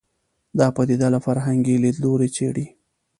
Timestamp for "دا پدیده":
0.59-1.07